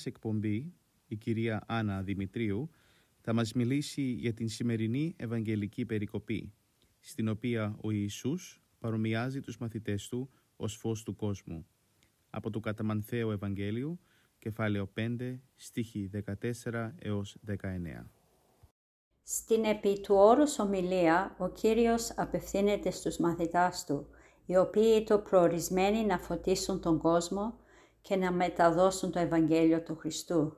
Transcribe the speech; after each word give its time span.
Μας 0.00 0.06
εκπομπή, 0.06 0.72
η 1.06 1.16
κυρία 1.16 1.64
Άννα 1.66 2.02
Δημητρίου 2.02 2.70
θα 3.20 3.32
μας 3.32 3.52
μιλήσει 3.52 4.02
για 4.02 4.34
την 4.34 4.48
σημερινή 4.48 5.14
Ευαγγελική 5.16 5.86
Περικοπή, 5.86 6.52
στην 7.00 7.28
οποία 7.28 7.76
ο 7.80 7.90
Ιησούς 7.90 8.62
παρομοιάζει 8.78 9.40
τους 9.40 9.58
μαθητές 9.58 10.08
του 10.08 10.30
ως 10.56 10.76
φως 10.76 11.02
του 11.02 11.16
κόσμου. 11.16 11.66
Από 12.30 12.50
το 12.50 12.60
Καταμανθαίο 12.60 13.32
Ευαγγέλιο, 13.32 13.98
κεφάλαιο 14.38 14.90
5, 14.94 15.40
στίχη 15.56 16.10
14 16.62 16.94
έως 16.98 17.36
19. 17.46 18.10
Στην 19.22 19.64
επί 19.64 20.00
του 20.00 20.14
όρους 20.14 20.58
ομιλία, 20.58 21.36
ο 21.38 21.48
Κύριος 21.48 22.10
απευθύνεται 22.16 22.90
στους 22.90 23.18
μαθητάς 23.18 23.84
του, 23.86 24.06
οι 24.46 24.56
οποίοι 24.56 25.04
το 25.04 25.18
προορισμένοι 25.18 26.04
να 26.04 26.18
φωτίσουν 26.18 26.80
τον 26.80 26.98
κόσμο 26.98 27.58
και 28.02 28.16
να 28.16 28.32
μεταδώσουν 28.32 29.10
το 29.10 29.18
Ευαγγέλιο 29.18 29.80
του 29.82 29.96
Χριστού. 29.96 30.56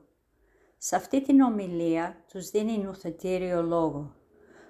Σε 0.77 0.95
αυτή 0.95 1.21
την 1.21 1.41
ομιλία 1.41 2.23
τους 2.31 2.49
δίνει 2.49 2.77
νουθετήριο 2.77 3.61
λόγο. 3.61 4.15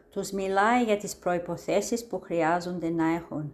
Τους 0.09 0.31
μιλάει 0.31 0.83
για 0.83 0.97
τις 0.97 1.15
προϋποθέσεις 1.15 2.07
που 2.07 2.19
χρειάζονται 2.19 2.89
να 2.89 3.13
έχουν 3.13 3.53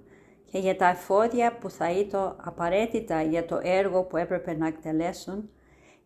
και 0.51 0.59
για 0.59 0.75
τα 0.75 0.87
εφόδια 0.87 1.57
που 1.57 1.69
θα 1.69 1.91
ήταν 1.91 2.35
απαραίτητα 2.43 3.21
για 3.21 3.45
το 3.45 3.59
έργο 3.63 4.03
που 4.03 4.17
έπρεπε 4.17 4.53
να 4.53 4.67
εκτελέσουν, 4.67 5.49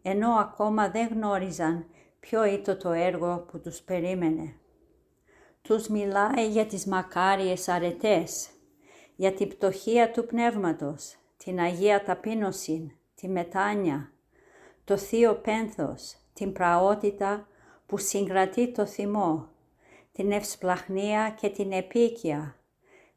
ενώ 0.01 0.31
ακόμα 0.31 0.89
δεν 0.89 1.07
γνώριζαν 1.07 1.85
ποιο 2.19 2.45
ήταν 2.45 2.77
το 2.77 2.91
έργο 2.91 3.45
που 3.51 3.59
τους 3.59 3.81
περίμενε. 3.81 4.55
Τους 5.61 5.87
μιλάει 5.87 6.47
για 6.49 6.65
τις 6.65 6.85
μακάριες 6.85 7.67
αρετές, 7.67 8.49
για 9.15 9.33
την 9.33 9.47
πτωχία 9.47 10.11
του 10.11 10.25
πνεύματος, 10.25 11.15
την 11.37 11.59
Αγία 11.59 12.03
Ταπείνωση, 12.03 12.97
τη 13.23 13.29
μετάνια, 13.29 14.11
το 14.83 14.97
Θείο 14.97 15.33
Πένθος, 15.33 16.15
την 16.33 16.53
πραότητα 16.53 17.47
που 17.85 17.97
συγκρατεί 17.97 18.71
το 18.71 18.85
θυμό, 18.85 19.47
την 20.11 20.31
ευσπλαχνία 20.31 21.35
και 21.39 21.49
την 21.49 21.71
επίκεια, 21.71 22.55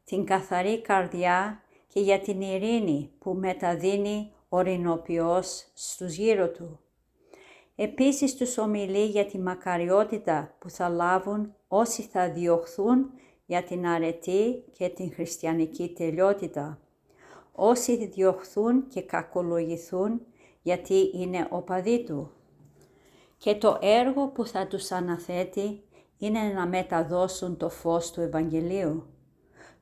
την 0.03 0.25
καθαρή 0.25 0.81
καρδιά 0.81 1.61
και 1.87 1.99
για 1.99 2.19
την 2.19 2.41
ειρήνη 2.41 3.11
που 3.19 3.33
μεταδίνει 3.33 4.31
ορεινοποιός 4.49 5.71
στους 5.73 6.15
γύρω 6.15 6.49
του. 6.49 6.79
Επίσης 7.75 8.35
τους 8.35 8.57
ομιλεί 8.57 9.05
για 9.05 9.25
τη 9.25 9.39
μακαριότητα 9.39 10.55
που 10.59 10.69
θα 10.69 10.89
λάβουν 10.89 11.55
όσοι 11.67 12.01
θα 12.01 12.29
διωχθούν 12.29 13.11
για 13.45 13.63
την 13.63 13.87
αρετή 13.87 14.63
και 14.71 14.89
την 14.89 15.13
χριστιανική 15.13 15.93
τελειότητα. 15.97 16.79
Όσοι 17.59 18.07
διωχθούν 18.07 18.87
και 18.87 19.01
κακολογηθούν 19.01 20.21
γιατί 20.61 21.11
είναι 21.13 21.47
οπαδοί 21.49 22.03
του. 22.03 22.31
Και 23.37 23.55
το 23.55 23.77
έργο 23.81 24.27
που 24.27 24.45
θα 24.45 24.67
τους 24.67 24.91
αναθέτει 24.91 25.83
είναι 26.17 26.39
να 26.39 26.67
μεταδώσουν 26.67 27.57
το 27.57 27.69
φως 27.69 28.11
του 28.11 28.21
Ευαγγελίου. 28.21 29.05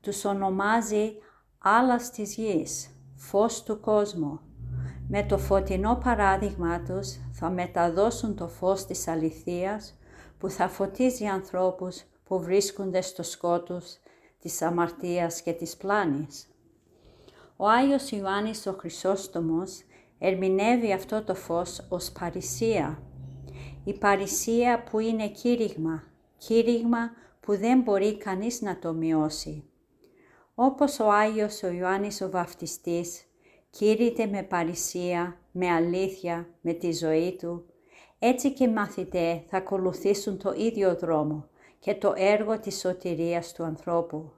Τους 0.02 0.26
ονομάζει 0.26 1.14
άλλας 1.58 2.12
της 2.12 2.36
γης, 2.36 2.90
φως 3.16 3.64
του 3.64 3.80
κόσμου. 3.80 4.40
Με 5.08 5.24
το 5.24 5.38
φωτεινό 5.38 6.00
παράδειγμα 6.04 6.82
τους 6.82 7.16
θα 7.32 7.50
μεταδώσουν 7.50 8.36
το 8.36 8.48
φως 8.48 8.86
της 8.86 9.08
αληθείας 9.08 9.98
που 10.38 10.50
θα 10.50 10.68
φωτίζει 10.68 11.26
ανθρώπους 11.26 12.04
που 12.24 12.40
βρίσκονται 12.40 13.02
στο 13.02 13.24
σκότους 13.24 13.98
της 14.40 14.62
αμαρτίας 14.62 15.42
και 15.42 15.54
της 15.54 15.78
πλάνης. 15.78 16.50
Ο 17.58 17.68
Άγιος 17.68 18.12
Ιωάννης 18.12 18.68
ο 18.68 18.72
Χρυσόστομος 18.72 19.84
ερμηνεύει 20.20 20.94
αυτό 20.94 21.24
το 21.24 21.36
φως 21.36 21.86
ως 21.90 22.12
παρησία. 22.12 23.04
Η 23.84 23.94
παρησία 23.94 24.84
που 24.84 25.00
είναι 25.00 25.28
κήρυγμα, 25.28 26.04
κήρυγμα 26.38 27.12
που 27.40 27.58
δεν 27.58 27.82
μπορεί 27.82 28.18
κανείς 28.18 28.62
να 28.62 28.80
το 28.80 28.94
μειώσει. 28.94 29.64
Όπως 30.56 31.00
ο 31.00 31.12
Άγιος 31.12 31.64
ο 31.64 31.68
Ιωάννης 31.68 32.22
ο 32.22 32.30
Βαφτιστής 32.30 33.26
κήρυται 33.70 34.26
με 34.26 34.44
παρησία, 34.44 35.38
με 35.52 35.70
αλήθεια, 35.70 36.48
με 36.62 36.74
τη 36.74 36.92
ζωή 36.94 37.36
του, 37.40 37.66
έτσι 38.20 38.54
και 38.54 38.68
μαθητέ 38.68 39.44
θα 39.50 39.58
ακολουθήσουν 39.58 40.38
το 40.38 40.54
ίδιο 40.54 40.96
δρόμο 40.96 41.48
και 41.80 41.96
το 41.96 42.14
έργο 42.16 42.60
της 42.60 42.80
σωτηρίας 42.80 43.54
του 43.54 43.64
ανθρώπου. 43.64 44.32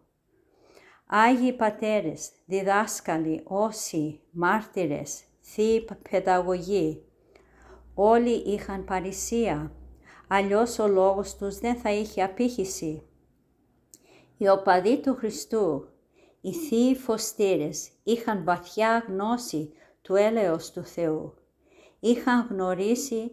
Άγιοι 1.09 1.53
πατέρες, 1.53 2.31
διδάσκαλοι, 2.45 3.41
όσοι, 3.43 4.19
μάρτυρες, 4.31 5.23
θείοι 5.41 5.87
παιδαγωγοί, 6.09 7.03
όλοι 7.93 8.31
είχαν 8.31 8.85
παρησία, 8.85 9.71
αλλιώς 10.27 10.79
ο 10.79 10.87
λόγος 10.87 11.35
τους 11.35 11.57
δεν 11.57 11.75
θα 11.75 11.91
είχε 11.91 12.23
απήχηση. 12.23 13.01
Οι 14.37 14.47
οπαδοί 14.47 14.99
του 14.99 15.15
Χριστού, 15.15 15.87
οι 16.41 16.53
θείοι 16.53 16.95
φωστήρες, 16.95 17.89
είχαν 18.03 18.43
βαθιά 18.43 19.05
γνώση 19.07 19.73
του 20.01 20.15
έλεος 20.15 20.71
του 20.71 20.83
Θεού. 20.83 21.33
Είχαν 21.99 22.47
γνωρίσει 22.49 23.31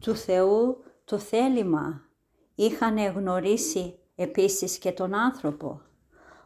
του 0.00 0.16
Θεού 0.16 0.76
το 1.04 1.18
θέλημα. 1.18 2.06
Είχαν 2.54 2.98
γνωρίσει 2.98 3.98
επίσης 4.14 4.78
και 4.78 4.92
τον 4.92 5.14
άνθρωπο 5.14 5.80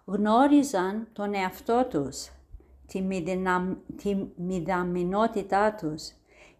γνώριζαν 0.06 1.08
τον 1.12 1.34
εαυτό 1.34 1.86
τους, 1.90 2.30
τη, 2.86 4.14
μηδαμινότητά 4.36 5.74
τους, 5.74 6.12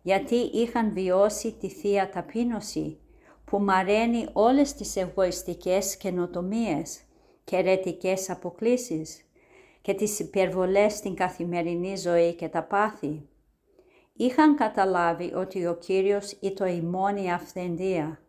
γιατί 0.02 0.34
είχαν 0.34 0.92
βιώσει 0.92 1.52
τη 1.52 1.68
Θεία 1.68 2.10
Ταπείνωση 2.10 2.98
που 3.44 3.58
μαραίνει 3.58 4.28
όλες 4.32 4.74
τις 4.74 4.96
εγωιστικές 4.96 5.96
καινοτομίες 5.96 7.00
και 7.44 7.56
ερετικές 7.56 8.30
αποκλήσεις 8.30 9.24
και 9.82 9.94
τις 9.94 10.18
υπερβολές 10.18 10.92
στην 10.92 11.14
καθημερινή 11.14 11.96
ζωή 11.96 12.34
και 12.34 12.48
τα 12.48 12.62
πάθη. 12.62 13.28
Είχαν 14.12 14.56
καταλάβει 14.56 15.34
ότι 15.34 15.66
ο 15.66 15.74
Κύριος 15.74 16.32
ήταν 16.40 16.68
η 16.68 16.80
μόνη 16.80 17.32
αυθεντία 17.32 18.20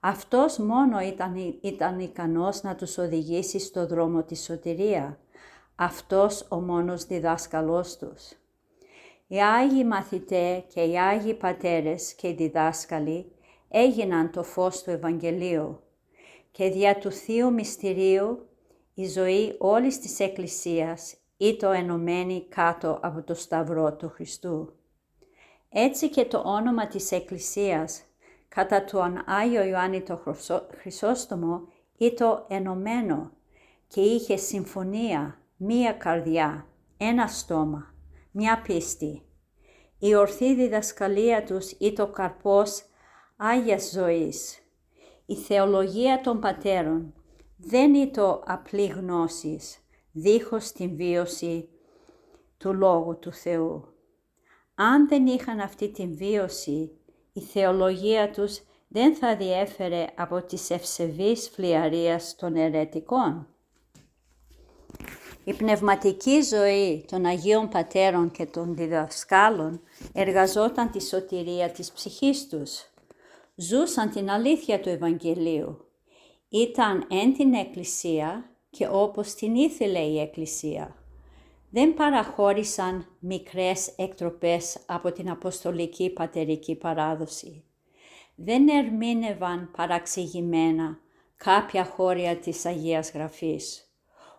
αυτός 0.00 0.58
μόνο 0.58 1.00
ήταν, 1.00 1.58
ήταν 1.60 2.00
ικανός 2.00 2.62
να 2.62 2.74
τους 2.74 2.98
οδηγήσει 2.98 3.58
στο 3.58 3.86
δρόμο 3.86 4.22
της 4.22 4.44
σωτηρία. 4.44 5.18
Αυτός 5.76 6.46
ο 6.48 6.60
μόνος 6.60 7.04
διδάσκαλός 7.04 7.96
τους. 7.96 8.32
Οι 9.26 9.42
Άγιοι 9.42 9.84
μαθητέ 9.86 10.64
και 10.74 10.80
οι 10.80 10.98
Άγιοι 10.98 11.34
πατέρες 11.34 12.14
και 12.14 12.28
οι 12.28 12.32
διδάσκαλοι 12.32 13.32
έγιναν 13.68 14.30
το 14.30 14.42
φως 14.42 14.82
του 14.82 14.90
Ευαγγελίου 14.90 15.80
και 16.50 16.68
δια 16.68 16.98
του 16.98 17.12
Θείου 17.12 17.52
Μυστηρίου 17.52 18.48
η 18.94 19.06
ζωή 19.06 19.54
όλης 19.58 19.98
της 19.98 20.20
Εκκλησίας 20.20 21.16
ήταν 21.36 21.74
ενωμένη 21.74 22.46
κάτω 22.48 22.98
από 23.02 23.22
το 23.22 23.34
Σταυρό 23.34 23.92
του 23.96 24.08
Χριστού. 24.08 24.72
Έτσι 25.68 26.10
και 26.10 26.24
το 26.24 26.42
όνομα 26.44 26.86
της 26.86 27.12
Εκκλησίας 27.12 28.02
κατά 28.58 28.84
τον 28.84 29.22
Άγιο 29.26 29.64
Ιωάννη 29.64 30.02
το 30.02 30.20
Χρυσόστομο 30.80 31.60
ήταν 31.98 32.44
ενωμένο 32.48 33.30
και 33.86 34.00
είχε 34.00 34.36
συμφωνία, 34.36 35.38
μία 35.56 35.92
καρδιά, 35.92 36.66
ένα 36.96 37.26
στόμα, 37.26 37.94
μια 38.30 38.62
πίστη. 38.66 39.22
Η 39.98 40.14
ορθή 40.14 40.54
διδασκαλία 40.54 41.44
τους 41.44 41.70
ήταν 41.70 42.12
καρπός 42.12 42.82
Άγιας 43.36 43.90
ζωής. 43.90 44.58
Η 45.26 45.34
θεολογία 45.34 46.20
των 46.20 46.40
πατέρων 46.40 47.14
δεν 47.56 47.94
ήταν 47.94 48.42
απλή 48.46 48.86
γνώσης, 48.86 49.78
δίχως 50.12 50.72
την 50.72 50.96
βίωση 50.96 51.68
του 52.56 52.74
Λόγου 52.74 53.18
του 53.18 53.32
Θεού. 53.32 53.84
Αν 54.74 55.08
δεν 55.08 55.26
είχαν 55.26 55.60
αυτή 55.60 55.90
την 55.90 56.16
βίωση, 56.16 56.98
η 57.38 57.40
θεολογία 57.40 58.30
τους 58.30 58.60
δεν 58.88 59.14
θα 59.14 59.36
διέφερε 59.36 60.04
από 60.14 60.42
τις 60.42 60.70
ευσεβείς 60.70 61.50
φλιαρίας 61.54 62.34
των 62.36 62.56
ερετικών. 62.56 63.46
Η 65.44 65.52
πνευματική 65.52 66.42
ζωή 66.42 67.04
των 67.10 67.24
Αγίων 67.24 67.68
Πατέρων 67.68 68.30
και 68.30 68.46
των 68.46 68.74
διδασκάλων 68.74 69.80
εργαζόταν 70.12 70.90
τη 70.90 71.02
σωτηρία 71.02 71.70
της 71.70 71.92
ψυχής 71.92 72.48
τους. 72.48 72.90
Ζούσαν 73.54 74.10
την 74.10 74.30
αλήθεια 74.30 74.80
του 74.80 74.88
Ευαγγελίου. 74.88 75.84
Ήταν 76.48 77.06
εν 77.10 77.34
την 77.34 77.54
Εκκλησία 77.54 78.50
και 78.70 78.88
όπως 78.90 79.34
την 79.34 79.54
ήθελε 79.54 79.98
η 79.98 80.20
Εκκλησία. 80.20 80.97
Δεν 81.70 81.94
παραχώρησαν 81.94 83.06
μικρές 83.18 83.88
εκτροπές 83.96 84.78
από 84.86 85.12
την 85.12 85.30
Αποστολική 85.30 86.10
Πατερική 86.10 86.74
Παράδοση. 86.74 87.64
Δεν 88.34 88.68
ερμήνευαν 88.68 89.70
παραξηγημένα 89.76 90.98
κάποια 91.36 91.84
χώρια 91.84 92.36
της 92.36 92.66
Αγίας 92.66 93.12
Γραφής 93.12 93.88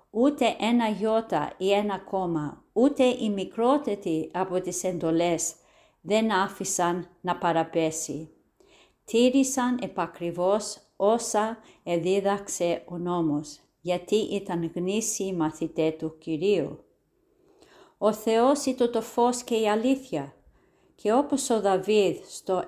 ούτε 0.09 0.55
ένα 0.59 0.87
γιώτα 0.87 1.53
ή 1.57 1.71
ένα 1.71 1.97
κόμμα, 1.97 2.63
ούτε 2.73 3.03
οι 3.03 3.29
μικρότεροι 3.29 4.29
από 4.33 4.61
τις 4.61 4.83
εντολές 4.83 5.53
δεν 6.01 6.31
άφησαν 6.31 7.07
να 7.21 7.37
παραπέσει. 7.37 8.29
Τήρησαν 9.05 9.79
επακριβώς 9.81 10.77
όσα 10.95 11.57
εδίδαξε 11.83 12.83
ο 12.85 12.97
νόμος, 12.97 13.59
γιατί 13.81 14.15
ήταν 14.15 14.71
γνήσιοι 14.75 15.33
μαθητές 15.33 15.95
του 15.97 16.17
Κυρίου. 16.17 16.83
Ο 18.01 18.13
Θεός 18.13 18.65
ήταν 18.65 18.91
το 18.91 19.01
φως 19.01 19.43
και 19.43 19.55
η 19.55 19.69
αλήθεια 19.69 20.33
και 20.95 21.13
όπως 21.13 21.49
ο 21.49 21.61
Δαβίδ 21.61 22.15
στο 22.27 22.63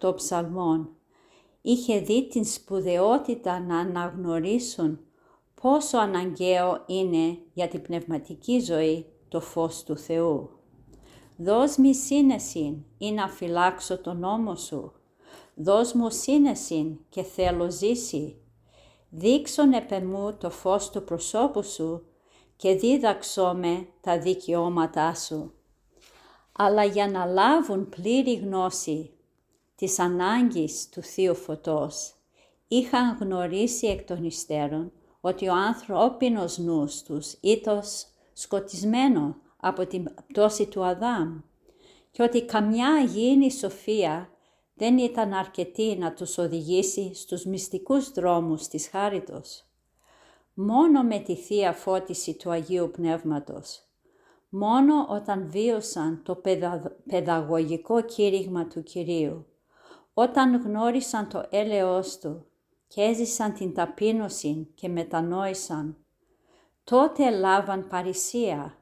118 0.00 0.14
ψαλμών 0.16 0.88
είχε 1.62 1.98
δει 1.98 2.28
την 2.28 2.44
σπουδαιότητα 2.44 3.60
να 3.60 3.78
αναγνωρίσουν 3.78 5.00
πόσο 5.60 5.98
αναγκαίο 5.98 6.84
είναι 6.86 7.38
για 7.52 7.68
την 7.68 7.82
πνευματική 7.82 8.60
ζωή 8.60 9.06
το 9.28 9.40
φως 9.40 9.82
του 9.82 9.96
Θεού. 9.96 10.50
Δώσ' 11.36 11.76
μη 11.76 11.94
σύνεση 11.94 12.84
ή 12.98 13.12
να 13.12 13.28
φυλάξω 13.28 13.98
τον 13.98 14.18
νόμο 14.18 14.56
σου. 14.56 14.92
Δώσ' 15.54 15.92
μου 15.92 16.10
σύνεση 16.10 17.00
και 17.08 17.22
θέλω 17.22 17.70
ζήσει. 17.70 18.36
Δείξον 19.10 19.72
επ' 19.72 20.04
μου 20.04 20.36
το 20.40 20.50
φως 20.50 20.90
του 20.90 21.04
προσώπου 21.04 21.62
σου 21.62 22.06
και 22.62 22.74
δίδαξό 22.74 23.54
με 23.56 23.88
τα 24.00 24.18
δικαιώματά 24.18 25.14
σου. 25.14 25.52
Αλλά 26.52 26.84
για 26.84 27.08
να 27.08 27.24
λάβουν 27.24 27.88
πλήρη 27.88 28.34
γνώση 28.34 29.10
της 29.74 29.98
ανάγκης 29.98 30.88
του 30.88 31.02
Θείου 31.02 31.34
Φωτός, 31.34 32.14
είχαν 32.68 33.16
γνωρίσει 33.20 33.86
εκ 33.86 34.06
των 34.06 34.24
υστέρων 34.24 34.92
ότι 35.20 35.48
ο 35.48 35.54
ανθρώπινος 35.54 36.58
νους 36.58 37.02
τους 37.02 37.32
ήταν 37.40 37.82
σκοτισμένο 38.32 39.36
από 39.56 39.86
την 39.86 40.14
πτώση 40.26 40.66
του 40.66 40.84
Αδάμ 40.84 41.40
και 42.10 42.22
ότι 42.22 42.44
καμιά 42.44 42.92
αγίνη 42.92 43.52
σοφία 43.52 44.28
δεν 44.74 44.98
ήταν 44.98 45.32
αρκετή 45.32 45.96
να 45.98 46.12
τους 46.12 46.38
οδηγήσει 46.38 47.14
στους 47.14 47.44
μυστικούς 47.44 48.12
δρόμους 48.12 48.68
της 48.68 48.88
χάριτος. 48.88 49.66
Μόνο 50.54 51.02
με 51.02 51.18
τη 51.18 51.36
Θεία 51.36 51.72
Φώτιση 51.72 52.34
του 52.34 52.50
Αγίου 52.50 52.90
Πνεύματος, 52.90 53.82
μόνο 54.48 55.06
όταν 55.08 55.50
βίωσαν 55.50 56.22
το 56.24 56.42
παιδαγωγικό 57.08 58.02
κήρυγμα 58.02 58.66
του 58.66 58.82
Κυρίου, 58.82 59.46
όταν 60.14 60.62
γνώρισαν 60.62 61.28
το 61.28 61.46
έλεος 61.50 62.18
Του 62.18 62.46
και 62.88 63.02
έζησαν 63.02 63.52
την 63.52 63.74
ταπείνωση 63.74 64.68
και 64.74 64.88
μετανόησαν, 64.88 65.96
τότε 66.84 67.30
λάβαν 67.30 67.88
παρησία 67.88 68.78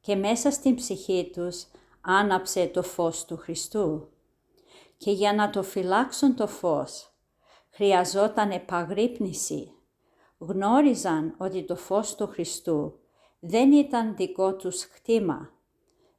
και 0.00 0.16
μέσα 0.16 0.50
στην 0.50 0.74
ψυχή 0.74 1.30
τους 1.32 1.66
άναψε 2.00 2.66
το 2.66 2.82
φως 2.82 3.24
του 3.24 3.36
Χριστού. 3.36 4.08
Και 4.96 5.10
για 5.10 5.34
να 5.34 5.50
το 5.50 5.62
φυλάξουν 5.62 6.36
το 6.36 6.46
φως, 6.46 7.12
χρειαζόταν 7.70 8.50
επαγρύπνηση. 8.50 9.74
Γνώριζαν 10.48 11.34
ότι 11.38 11.62
το 11.62 11.76
φως 11.76 12.14
του 12.14 12.26
Χριστού 12.26 12.98
δεν 13.40 13.72
ήταν 13.72 14.16
δικό 14.16 14.54
τους 14.54 14.84
χτήμα. 14.84 15.52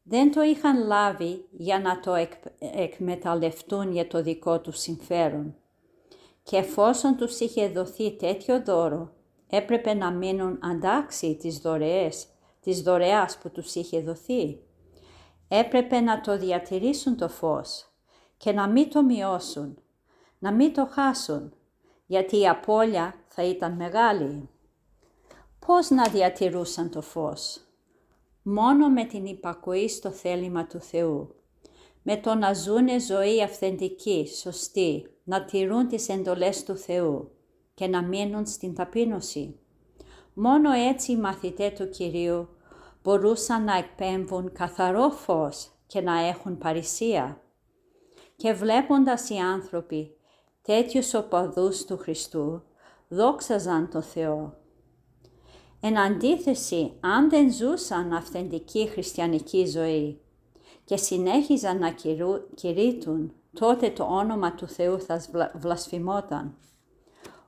Δεν 0.04 0.32
το 0.32 0.42
είχαν 0.42 0.88
λάβει 0.88 1.46
για 1.52 1.80
να 1.80 2.00
το 2.00 2.28
εκμεταλλευτούν 2.60 3.92
για 3.92 4.08
το 4.08 4.22
δικό 4.22 4.60
τους 4.60 4.80
συμφέρον 4.80 5.56
και 6.46 6.58
εφόσον 6.58 7.16
τους 7.16 7.40
είχε 7.40 7.68
δοθεί 7.68 8.16
τέτοιο 8.16 8.64
δώρο, 8.64 9.14
έπρεπε 9.50 9.94
να 9.94 10.12
μείνουν 10.12 10.60
αντάξει 10.62 11.36
τις 11.36 11.58
δωρεές, 11.58 12.28
της 12.62 12.82
δωρεάς 12.82 13.38
που 13.38 13.50
τους 13.50 13.76
είχε 13.76 14.00
δοθεί. 14.00 14.60
Έπρεπε 15.48 16.00
να 16.00 16.22
το 16.22 16.38
διατηρήσουν 16.38 17.18
το 17.18 17.30
φως 17.30 17.86
και 18.38 18.52
να 18.52 18.68
μην 18.68 18.90
το 18.90 19.04
μειώσουν, 19.04 19.78
να 20.40 20.52
μην 20.52 20.74
το 20.74 20.88
χάσουν, 20.92 21.54
γιατί 22.06 22.40
η 22.40 22.48
απώλεια 22.48 23.16
θα 23.36 23.44
ήταν 23.44 23.74
μεγάλη. 23.74 24.50
Πώς 25.66 25.90
να 25.90 26.08
διατηρούσαν 26.10 26.90
το 26.90 27.02
φως; 27.02 27.60
Μόνο 28.42 28.90
με 28.90 29.06
την 29.06 29.26
υπακοή 29.26 29.90
στο 29.90 30.10
θέλημα 30.10 30.68
του 30.68 30.80
Θεού. 30.80 31.36
Με 32.02 32.18
το 32.18 32.36
να 32.36 32.54
ζούνε 32.54 33.00
ζωή 33.00 33.42
αυθεντική, 33.44 34.28
σωστή, 34.42 35.10
να 35.24 35.46
τηρούν 35.46 35.88
τις 35.88 36.10
εντολές 36.10 36.64
του 36.64 36.78
Θεού 36.78 37.32
και 37.74 37.88
να 37.88 38.04
μείνουν 38.04 38.46
στην 38.46 38.76
ταπείνωση. 38.76 39.60
Μόνο 40.34 40.72
έτσι 40.72 41.12
οι 41.12 41.18
μαθητές 41.18 41.80
του 41.80 41.90
Κυρίου 41.90 42.50
μπορούσαν 43.04 43.64
να 43.64 43.78
εκπέμβουν 43.78 44.52
καθαρό 44.52 45.10
φως 45.10 45.72
και 45.88 46.02
να 46.02 46.20
έχουν 46.20 46.58
παρησία. 46.58 47.42
Και 48.36 48.54
βλέποντας 48.54 49.30
οι 49.30 49.36
άνθρωποι 49.36 50.16
τέτοιους 50.62 51.14
οπαδούς 51.14 51.86
του 51.86 51.98
Χριστού, 51.98 52.64
δόξαζαν 53.08 53.90
το 53.90 54.02
Θεό. 54.02 54.58
Εν 55.82 55.98
αντίθεση, 55.98 56.94
αν 57.00 57.30
δεν 57.30 57.54
ζούσαν 57.54 58.14
αυθεντική 58.14 58.88
χριστιανική 58.88 59.66
ζωή 59.66 60.22
και 60.84 60.98
συνέχιζαν 60.98 61.80
να 61.80 61.96
κηρύττουν 62.56 63.34
τότε 63.54 63.90
το 63.90 64.04
όνομα 64.04 64.56
του 64.56 64.68
Θεού 64.68 65.00
θα 65.00 65.22
βλασφημόταν. 65.56 66.58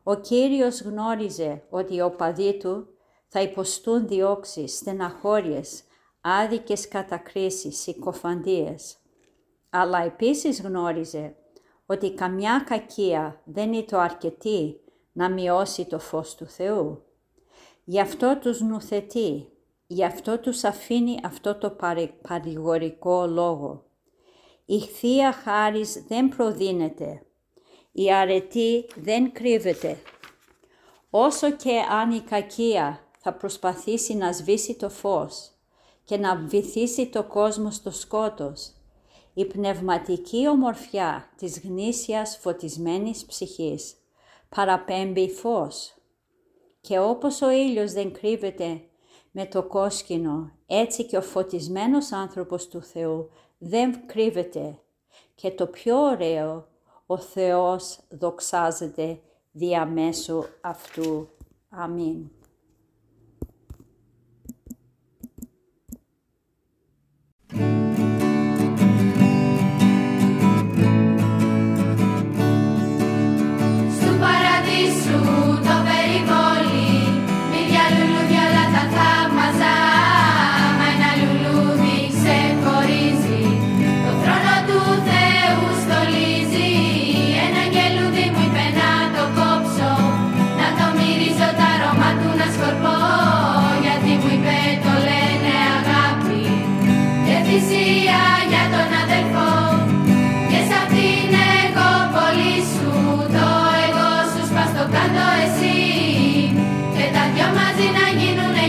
Ο 0.04 0.16
Κύριος 0.16 0.82
γνώριζε 0.82 1.64
ότι 1.70 1.96
οι 1.96 2.02
οπαδοί 2.02 2.58
του 2.58 2.88
θα 3.28 3.42
υποστούν 3.42 4.08
διώξεις, 4.08 4.78
στεναχώριες, 4.78 5.84
άδικες 6.22 6.88
κατακρίσεις, 6.88 7.78
συκοφαντίες. 7.82 8.98
Αλλά 9.70 10.04
επίσης 10.04 10.62
γνώριζε 10.62 11.36
ότι 11.86 12.14
καμιά 12.14 12.64
κακία 12.68 13.42
δεν 13.46 13.74
είναι 13.74 13.84
το 13.84 14.00
αρκετή 14.00 14.80
να 15.18 15.30
μειώσει 15.30 15.86
το 15.86 16.00
φως 16.00 16.36
του 16.36 16.46
Θεού. 16.46 17.04
Γι' 17.84 18.00
αυτό 18.00 18.38
τους 18.42 18.62
νουθετεί, 18.62 19.48
γι' 19.88 20.06
αυτό 20.06 20.40
τους 20.40 20.64
αφήνει 20.64 21.20
αυτό 21.24 21.56
το 21.56 21.78
παρηγορικό 22.22 23.26
λόγο. 23.26 23.84
Η 24.66 24.80
Θεία 24.80 25.32
Χάρις 25.32 26.04
δεν 26.08 26.30
προδίνεται. 26.30 27.26
Η 27.92 28.14
αρετή 28.14 28.86
δεν 28.96 29.32
κρύβεται. 29.32 29.98
Όσο 31.10 31.52
και 31.52 31.80
αν 31.90 32.12
η 32.12 32.20
κακία 32.20 33.00
θα 33.20 33.34
προσπαθήσει 33.34 34.16
να 34.16 34.32
σβήσει 34.32 34.76
το 34.76 34.90
φως 34.90 35.52
και 36.04 36.18
να 36.18 36.36
βυθίσει 36.36 37.08
το 37.08 37.24
κόσμο 37.24 37.72
στο 37.72 37.92
σκότος, 37.92 38.72
η 39.34 39.46
πνευματική 39.46 40.48
ομορφιά 40.48 41.30
της 41.38 41.60
γνήσιας 41.60 42.38
φωτισμένης 42.38 43.26
ψυχής 43.26 43.96
παραπέμπει 44.50 45.30
φως. 45.30 45.96
Και 46.82 47.00
όπως 47.00 47.42
ο 47.42 47.52
ήλιος 47.52 47.92
δεν 47.92 48.14
κρύβεται 48.14 48.82
με 49.32 49.46
το 49.46 49.64
κόσκινο, 49.64 50.52
έτσι 50.66 51.06
και 51.06 51.18
ο 51.18 51.22
φωτισμένος 51.22 52.12
άνθρωπος 52.12 52.68
του 52.68 52.82
Θεού 52.82 53.30
δεν 53.58 54.06
κρύβεται 54.06 54.80
και 55.36 55.52
το 55.52 55.68
πιο 55.68 56.00
ωραίο, 56.00 56.68
ο 57.06 57.18
Θεός 57.18 58.00
δοξάζεται 58.10 59.20
διαμέσου 59.52 60.44
αυτού. 60.62 61.30
Αμήν. 61.70 62.37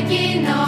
Regina. 0.01 0.68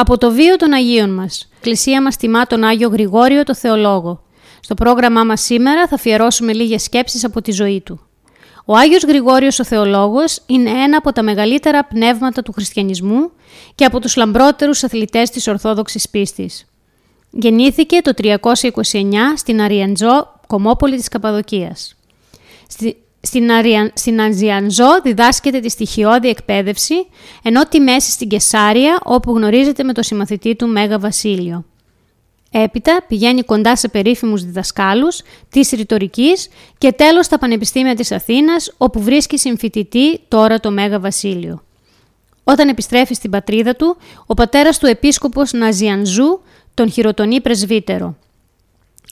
Από 0.00 0.18
το 0.18 0.30
βίο 0.30 0.56
των 0.56 0.72
Αγίων 0.72 1.10
μας. 1.10 1.40
Η 1.40 1.54
Εκκλησία 1.56 2.02
μας 2.02 2.16
τιμά 2.16 2.46
τον 2.46 2.64
Άγιο 2.64 2.88
Γρηγόριο 2.88 3.42
το 3.42 3.54
Θεολόγο. 3.54 4.22
Στο 4.60 4.74
πρόγραμμά 4.74 5.24
μας 5.24 5.40
σήμερα 5.40 5.86
θα 5.86 5.94
αφιερώσουμε 5.94 6.52
λίγες 6.52 6.82
σκέψεις 6.82 7.24
από 7.24 7.42
τη 7.42 7.52
ζωή 7.52 7.80
του. 7.80 8.00
Ο 8.64 8.76
Άγιος 8.76 9.02
Γρηγόριος 9.02 9.58
ο 9.58 9.64
Θεολόγος 9.64 10.42
είναι 10.46 10.70
ένα 10.70 10.96
από 10.96 11.12
τα 11.12 11.22
μεγαλύτερα 11.22 11.84
πνεύματα 11.84 12.42
του 12.42 12.52
χριστιανισμού 12.52 13.30
και 13.74 13.84
από 13.84 14.00
τους 14.00 14.16
λαμπρότερους 14.16 14.84
αθλητές 14.84 15.30
της 15.30 15.48
Ορθόδοξης 15.48 16.08
πίστης. 16.08 16.64
Γεννήθηκε 17.30 18.00
το 18.00 18.12
329 18.14 19.36
στην 19.36 19.60
Αριαντζό, 19.60 20.40
κομμόπολη 20.46 20.96
της 20.96 21.08
Καπαδοκίας. 21.08 21.96
Στην, 23.20 23.52
Αρια... 23.52 23.90
στην 23.94 24.20
Ανζιανζό 24.20 25.00
διδάσκεται 25.02 25.60
τη 25.60 25.68
στοιχειώδη 25.68 26.28
εκπαίδευση, 26.28 26.94
ενώ 27.42 27.64
τη 27.68 27.80
μέση 27.80 28.10
στην 28.10 28.28
Κεσάρια, 28.28 28.98
όπου 29.02 29.36
γνωρίζεται 29.36 29.82
με 29.82 29.92
το 29.92 30.02
συμμαθητή 30.02 30.56
του 30.56 30.66
Μέγα 30.66 30.98
Βασίλειο. 30.98 31.64
Έπειτα 32.50 33.04
πηγαίνει 33.08 33.42
κοντά 33.42 33.76
σε 33.76 33.88
περίφημους 33.88 34.44
διδασκάλους 34.44 35.22
της 35.50 35.70
ρητορικής 35.70 36.48
και 36.78 36.92
τέλος 36.92 37.26
στα 37.26 37.38
Πανεπιστήμια 37.38 37.94
της 37.94 38.12
Αθήνας, 38.12 38.74
όπου 38.76 39.02
βρίσκει 39.02 39.38
συμφοιτητή 39.38 40.20
τώρα 40.28 40.60
το 40.60 40.70
Μέγα 40.70 41.00
Βασίλειο. 41.00 41.62
Όταν 42.44 42.68
επιστρέφει 42.68 43.14
στην 43.14 43.30
πατρίδα 43.30 43.76
του, 43.76 43.96
ο 44.26 44.34
πατέρας 44.34 44.78
του 44.78 44.86
επίσκοπος 44.86 45.52
Ναζιανζού 45.52 46.40
τον 46.74 46.90
χειροτονεί 46.90 47.40
πρεσβύτερο. 47.40 48.16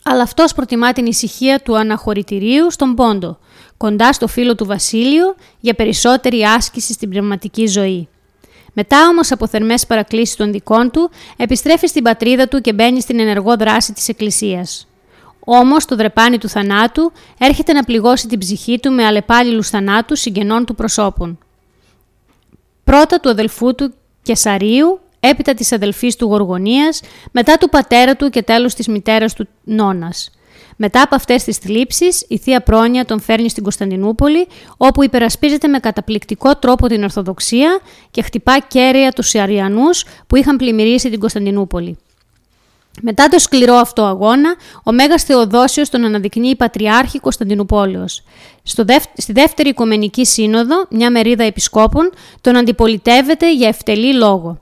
Αλλά 0.05 0.23
αυτός 0.23 0.55
προτιμά 0.55 0.93
την 0.93 1.07
ησυχία 1.07 1.61
του 1.61 1.79
αναχωρητηρίου 1.79 2.71
στον 2.71 2.95
Πόντο, 2.95 3.39
κοντά 3.79 4.13
στο 4.13 4.27
φίλο 4.27 4.55
του 4.55 4.67
Βασίλειο 4.67 5.35
για 5.61 5.75
περισσότερη 5.75 6.43
άσκηση 6.43 6.93
στην 6.93 7.11
πνευματική 7.11 7.67
ζωή. 7.67 8.09
Μετά 8.73 9.09
όμως 9.09 9.33
από 9.33 9.47
θερμές 9.47 9.87
παρακλήσεις 9.87 10.37
των 10.37 10.53
δικών 10.53 10.91
του, 10.91 11.11
επιστρέφει 11.37 11.87
στην 11.87 12.03
πατρίδα 12.03 12.49
του 12.49 12.61
και 12.61 12.73
μπαίνει 12.73 13.01
στην 13.01 13.21
ενεργό 13.21 13.57
δράση 13.57 13.93
της 13.93 14.09
Εκκλησίας. 14.09 14.89
Όμως 15.39 15.85
το 15.85 15.97
δρεπάνι 15.97 16.39
του 16.39 16.49
θανάτου 16.49 17.13
έρχεται 17.39 17.73
να 17.73 17.85
πληγώσει 17.85 18.29
την 18.29 18.39
ψυχή 18.39 18.79
του 18.79 18.93
με 18.93 19.05
αλλεπάλληλους 19.05 19.69
θανάτους 19.69 20.21
συγγενών 20.21 20.65
του 20.65 20.75
προσώπων. 20.75 21.39
Πρώτα 22.85 23.21
του 23.21 23.29
αδελφού 23.29 23.75
του 23.75 23.95
Κεσαρίου, 24.23 25.01
έπειτα 25.21 25.55
της 25.55 25.73
αδελφής 25.73 26.17
του 26.17 26.27
Γοργονίας, 26.27 27.01
μετά 27.33 27.57
του 27.57 27.69
πατέρα 27.69 28.17
του 28.17 28.31
και 28.31 28.43
τέλος 28.43 28.75
της 28.75 28.89
μητέρας 28.89 29.35
του 29.35 29.49
Νόνας. 29.65 30.31
Μετά 30.81 31.03
από 31.03 31.15
αυτές 31.15 31.45
τις 31.45 31.57
θλίψεις, 31.57 32.25
η 32.29 32.39
θεία 32.39 32.63
Πρόνοια 32.63 33.05
τον 33.05 33.21
φέρνει 33.21 33.49
στην 33.51 33.63
Κωνσταντινούπολη, 33.63 34.47
όπου 34.77 35.05
υπερασπίζεται 35.05 35.69
με 35.69 35.79
καταπληκτικό 35.79 36.57
τρόπο 36.57 36.87
την 36.87 37.03
Ορθοδοξία 37.03 37.81
και 38.11 38.23
χτυπά 38.23 38.59
κέρια 38.69 39.13
τους 39.13 39.35
Αριανού 39.35 39.89
που 40.27 40.37
είχαν 40.37 40.57
πλημμυρίσει 40.57 41.11
την 41.11 41.21
Κωνσταντινούπολη. 41.21 41.99
Μετά 43.03 43.29
το 43.29 43.39
σκληρό 43.39 43.75
αυτό 43.75 44.05
αγώνα, 44.05 44.55
ο 44.85 44.93
Μέγας 44.93 45.23
Θεοδόσιος 45.23 45.89
τον 45.89 46.05
αναδεικνύει 46.05 46.57
Πατριάρχη 46.57 47.19
Κωνσταντινούπολεως. 47.19 48.23
στη 49.17 49.33
δεύτερη 49.33 49.69
Οικομενική 49.69 50.25
Σύνοδο, 50.25 50.87
μια 50.91 51.11
μερίδα 51.11 51.45
επισκόπων, 51.45 52.11
τον 52.41 52.57
αντιπολιτεύεται 52.57 53.55
για 53.55 53.69
ευτελή 53.69 54.15
λόγο. 54.15 54.59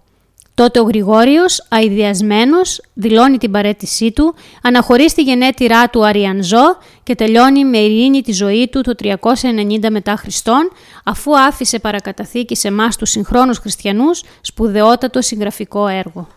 Τότε 0.57 0.81
ο 0.81 0.83
Γρηγόριος, 0.83 1.67
αειδιασμένος, 1.69 2.81
δηλώνει 2.95 3.39
την 3.39 3.51
παρέτησή 3.51 4.13
του, 4.13 4.35
αναχωρεί 4.63 5.11
στη 5.11 5.23
γενέτειρά 5.23 5.91
του 5.91 6.07
Αριανζό 6.07 6.77
και 7.03 7.15
τελειώνει 7.15 7.65
με 7.65 7.79
ειρήνη 7.79 8.23
τη 8.23 8.33
ζωή 8.33 8.69
του 8.69 8.81
το 8.81 8.95
390 9.03 9.91
μετά 9.91 10.17
Χριστόν, 10.17 10.71
αφού 11.05 11.39
άφησε 11.39 11.79
παρακαταθήκη 11.79 12.57
σε 12.57 12.69
εμάς 12.69 12.97
τους 12.97 13.11
συγχρόνους 13.11 13.59
χριστιανούς 13.59 14.23
σπουδαιότατο 14.41 15.23
συγγραφικό 15.23 15.87
έργο. 15.87 16.29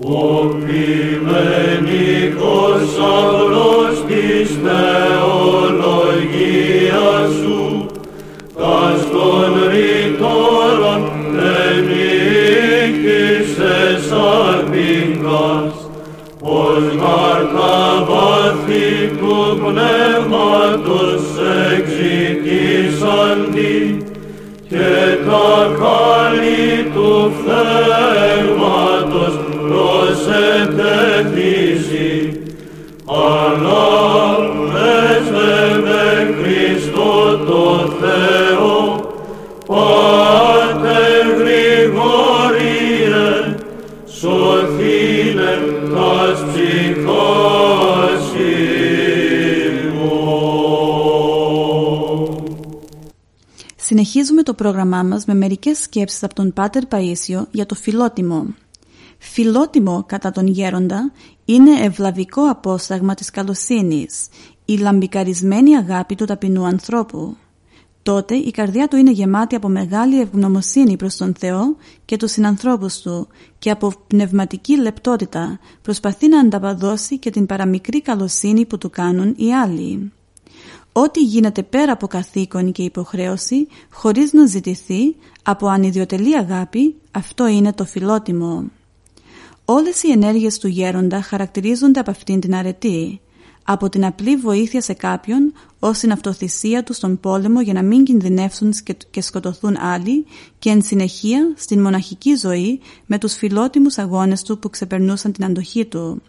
Ο 0.00 0.46
ποιμενικός 0.46 1.38
αυλός 2.82 4.04
της 4.06 4.50
θεολογίας 4.62 5.72
σου, 7.42 7.61
un 16.74 16.84
marcabat 16.96 18.56
ficum 18.66 19.60
nematus 19.78 21.26
exitis 21.64 23.02
andi, 23.16 23.76
το 54.52 54.62
πρόγραμμά 54.62 55.02
μας 55.02 55.24
με 55.24 55.34
μερικές 55.34 55.78
σκέψεις 55.78 56.22
από 56.22 56.34
τον 56.34 56.52
Πάτερ 56.52 56.82
Παΐσιο 56.88 57.42
για 57.50 57.66
το 57.66 57.74
φιλότιμο. 57.74 58.46
Φιλότιμο 59.18 60.04
κατά 60.06 60.30
τον 60.30 60.46
γέροντα 60.46 61.12
είναι 61.44 61.70
ευλαβικό 61.80 62.50
απόσταγμα 62.50 63.14
της 63.14 63.30
καλοσύνης, 63.30 64.28
η 64.64 64.76
λαμπικαρισμένη 64.76 65.76
αγάπη 65.76 66.14
του 66.14 66.24
ταπεινού 66.24 66.64
ανθρώπου 66.64 67.36
τότε 68.02 68.34
η 68.34 68.50
καρδιά 68.50 68.88
του 68.88 68.96
είναι 68.96 69.10
γεμάτη 69.10 69.54
από 69.54 69.68
μεγάλη 69.68 70.20
ευγνωμοσύνη 70.20 70.96
προς 70.96 71.16
τον 71.16 71.34
Θεό 71.38 71.76
και 72.04 72.16
τους 72.16 72.30
συνανθρώπους 72.30 73.00
του 73.00 73.28
και 73.58 73.70
από 73.70 73.92
πνευματική 74.06 74.80
λεπτότητα 74.80 75.58
προσπαθεί 75.82 76.28
να 76.28 76.40
ανταπαδώσει 76.40 77.18
και 77.18 77.30
την 77.30 77.46
παραμικρή 77.46 78.02
καλοσύνη 78.02 78.66
που 78.66 78.78
του 78.78 78.90
κάνουν 78.90 79.34
οι 79.36 79.54
άλλοι. 79.54 80.12
Ό,τι 80.92 81.20
γίνεται 81.20 81.62
πέρα 81.62 81.92
από 81.92 82.06
καθήκον 82.06 82.72
και 82.72 82.82
υποχρέωση, 82.82 83.66
χωρίς 83.90 84.32
να 84.32 84.46
ζητηθεί, 84.46 85.16
από 85.42 85.66
ανιδιοτελή 85.66 86.36
αγάπη, 86.36 86.94
αυτό 87.10 87.46
είναι 87.46 87.72
το 87.72 87.84
φιλότιμο. 87.84 88.70
Όλες 89.64 90.02
οι 90.02 90.10
ενέργειες 90.10 90.58
του 90.58 90.68
γέροντα 90.68 91.22
χαρακτηρίζονται 91.22 92.00
από 92.00 92.10
αυτήν 92.10 92.40
την 92.40 92.54
αρετή 92.54 93.20
από 93.64 93.88
την 93.88 94.04
απλή 94.04 94.36
βοήθεια 94.36 94.80
σε 94.80 94.92
κάποιον 94.92 95.52
ως 95.78 95.98
την 95.98 96.12
αυτοθυσία 96.12 96.82
του 96.82 96.92
στον 96.92 97.20
πόλεμο 97.20 97.60
για 97.60 97.72
να 97.72 97.82
μην 97.82 98.04
κινδυνεύσουν 98.04 98.72
και 99.10 99.20
σκοτωθούν 99.20 99.76
άλλοι 99.76 100.26
και 100.58 100.70
εν 100.70 100.82
συνεχεία 100.82 101.52
στην 101.56 101.80
μοναχική 101.80 102.34
ζωή 102.34 102.80
με 103.06 103.18
τους 103.18 103.34
φιλότιμους 103.34 103.98
αγώνες 103.98 104.42
του 104.42 104.58
που 104.58 104.70
ξεπερνούσαν 104.70 105.32
την 105.32 105.44
αντοχή 105.44 105.84
του. 105.84 106.22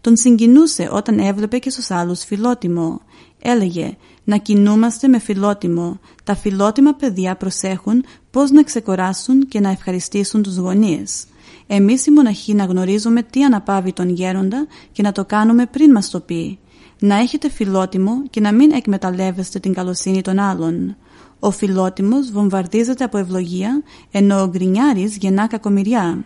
Τον 0.00 0.16
συγκινούσε 0.16 0.88
όταν 0.92 1.18
έβλεπε 1.18 1.58
και 1.58 1.70
στους 1.70 1.90
άλλους 1.90 2.24
φιλότιμο. 2.24 3.00
Έλεγε 3.46 3.96
να 4.24 4.36
κινούμαστε 4.36 5.08
με 5.08 5.18
φιλότιμο. 5.18 5.98
Τα 6.24 6.34
φιλότιμα 6.34 6.92
παιδιά 6.92 7.36
προσέχουν 7.36 8.04
πώς 8.30 8.50
να 8.50 8.62
ξεκοράσουν 8.62 9.48
και 9.48 9.60
να 9.60 9.70
ευχαριστήσουν 9.70 10.42
τους 10.42 10.56
γονείς. 10.56 11.24
Εμείς 11.66 12.06
οι 12.06 12.10
μοναχοί 12.10 12.54
να 12.54 12.64
γνωρίζουμε 12.64 13.22
τι 13.22 13.44
αναπαύει 13.44 13.92
τον 13.92 14.08
γέροντα 14.08 14.66
και 14.92 15.02
να 15.02 15.12
το 15.12 15.24
κάνουμε 15.24 15.66
πριν 15.66 15.90
μας 15.90 16.10
το 16.10 16.20
πει 16.20 16.58
να 16.98 17.16
έχετε 17.16 17.50
φιλότιμο 17.50 18.22
και 18.30 18.40
να 18.40 18.52
μην 18.52 18.72
εκμεταλλεύεστε 18.72 19.58
την 19.58 19.72
καλοσύνη 19.74 20.22
των 20.22 20.38
άλλων. 20.38 20.96
Ο 21.38 21.50
φιλότιμος 21.50 22.30
βομβαρδίζεται 22.30 23.04
από 23.04 23.18
ευλογία, 23.18 23.82
ενώ 24.10 24.42
ο 24.42 24.48
γκρινιάρης 24.48 25.16
γεννά 25.16 25.46
κακομοιριά. 25.46 26.24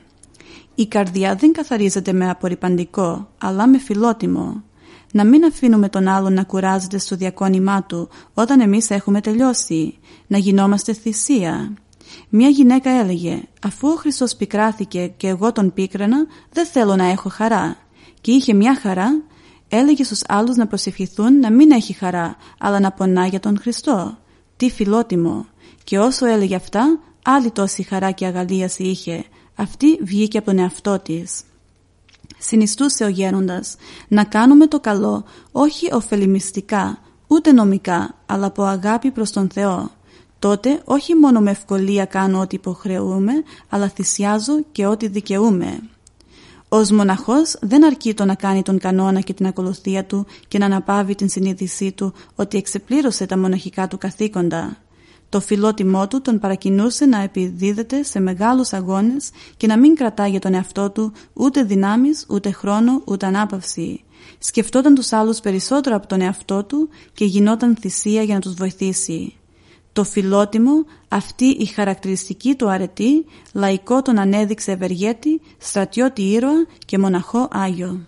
Η 0.75 0.87
καρδιά 0.87 1.35
δεν 1.35 1.53
καθαρίζεται 1.53 2.13
με 2.13 2.31
απορριπαντικό, 2.31 3.29
αλλά 3.39 3.69
με 3.69 3.79
φιλότιμο. 3.79 4.63
Να 5.13 5.25
μην 5.25 5.45
αφήνουμε 5.45 5.89
τον 5.89 6.09
άλλον 6.09 6.33
να 6.33 6.45
κουράζεται 6.45 6.99
στο 6.99 7.17
διακόνημά 7.17 7.83
του 7.83 8.09
όταν 8.35 8.61
εμείς 8.61 8.91
έχουμε 8.91 9.21
τελειώσει. 9.21 9.99
Να 10.27 10.39
γινόμαστε 10.39 10.93
θυσία. 10.93 11.73
Μια 12.29 12.49
γυναίκα 12.49 12.91
έλεγε 12.91 13.43
«Αφού 13.63 13.89
ο 13.89 13.95
Χριστός 13.95 14.37
πικράθηκε 14.37 15.13
και 15.17 15.29
εγώ 15.29 15.53
τον 15.53 15.73
πίκρανα, 15.73 16.27
δεν 16.53 16.67
θέλω 16.67 16.97
να 16.97 17.05
έχω 17.05 17.29
χαρά». 17.29 17.77
Και 18.21 18.33
είχε 18.33 18.55
μια 18.55 18.77
χαρά, 18.77 19.23
έλεγε 19.69 20.05
στους 20.05 20.21
άλλους 20.29 20.57
να 20.57 20.67
προσευχηθούν 20.67 21.39
να 21.39 21.51
μην 21.51 21.71
έχει 21.71 21.93
χαρά, 21.93 22.37
αλλά 22.59 22.81
να 22.81 22.93
πονά 22.93 23.27
για 23.27 23.41
τον 23.41 23.59
Χριστό. 23.59 24.19
Τι 24.57 24.71
φιλότιμο. 24.71 25.47
Και 25.85 25.99
όσο 25.99 26.27
έλεγε 26.27 26.55
αυτά, 26.55 26.99
άλλη 27.23 27.51
τόση 27.51 27.83
χαρά 27.83 28.11
και 28.11 28.27
αγαλίαση 28.27 28.83
είχε. 28.83 29.25
Αυτή 29.55 29.99
βγήκε 30.03 30.39
από 30.39 30.47
τον 30.47 30.59
εαυτό 30.59 30.99
της. 30.99 31.43
Συνιστούσε 32.39 33.05
ο 33.05 33.09
γέροντας 33.09 33.77
να 34.09 34.25
κάνουμε 34.25 34.67
το 34.67 34.81
καλό 34.81 35.25
όχι 35.53 35.95
ωφελημιστικά, 35.95 36.99
ούτε 37.27 37.53
νομικά, 37.53 38.15
αλλά 38.27 38.47
από 38.47 38.63
αγάπη 38.63 39.11
προς 39.11 39.31
τον 39.31 39.49
Θεό. 39.51 39.91
Τότε 40.39 40.81
όχι 40.85 41.15
μόνο 41.15 41.41
με 41.41 41.51
ευκολία 41.51 42.05
κάνω 42.05 42.41
ό,τι 42.41 42.55
υποχρεούμε, 42.55 43.33
αλλά 43.69 43.89
θυσιάζω 43.89 44.63
και 44.73 44.87
ό,τι 44.87 45.09
δικαιούμαι. 45.09 45.81
Ω 46.69 46.95
μοναχός 46.95 47.57
δεν 47.61 47.85
αρκεί 47.85 48.15
το 48.15 48.25
να 48.25 48.35
κάνει 48.35 48.63
τον 48.63 48.79
κανόνα 48.79 49.21
και 49.21 49.33
την 49.33 49.47
ακολουθία 49.47 50.05
του 50.05 50.27
και 50.49 50.59
να 50.59 50.65
αναπαύει 50.65 51.15
την 51.15 51.29
συνείδησή 51.29 51.93
του 51.93 52.13
ότι 52.35 52.59
εξεπλήρωσε 52.59 53.27
τα 53.27 53.39
μοναχικά 53.39 53.89
του 53.89 53.99
καθήκοντα. 53.99 54.77
Το 55.29 55.41
φιλότιμό 55.41 56.09
του 56.09 56.21
τον 56.21 56.39
παρακινούσε 56.39 57.07
να 57.07 57.23
επιδίδεται 57.23 58.03
σε 58.03 58.21
μεγάλους 58.21 58.73
αγώνες 58.73 59.31
και 59.57 59.67
να 59.67 59.79
μην 59.79 59.95
κρατά 59.95 60.27
για 60.27 60.41
τον 60.41 60.55
εαυτό 60.55 60.91
του 60.91 61.13
ούτε 61.33 61.63
δυνάμεις, 61.63 62.27
ούτε 62.29 62.51
χρόνο, 62.51 63.03
ούτε 63.05 63.27
ανάπαυση. 63.27 64.05
Σκεφτόταν 64.39 64.95
τους 64.95 65.13
άλλους 65.13 65.41
περισσότερο 65.41 65.97
από 65.97 66.07
τον 66.07 66.21
εαυτό 66.21 66.65
του 66.65 66.89
και 67.13 67.25
γινόταν 67.25 67.77
θυσία 67.77 68.23
για 68.23 68.35
να 68.35 68.41
τους 68.41 68.55
βοηθήσει. 68.55 69.33
Το 69.93 70.05
φιλότιμο, 70.05 70.85
αυτή 71.09 71.45
η 71.45 71.65
χαρακτηριστική 71.65 72.55
του 72.55 72.71
αρετή, 72.71 73.25
λαϊκό 73.53 74.03
τον 74.03 74.19
ανέδειξε 74.19 74.73
ευεργέτη, 74.73 75.41
στρατιώτη 75.59 76.23
ήρωα 76.23 76.67
και 76.87 76.99
μοναχό 76.99 77.49
Άγιο. 77.53 78.07